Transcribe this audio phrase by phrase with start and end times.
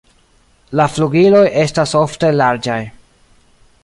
[0.79, 2.79] La flugiloj estas ofte larĝaj.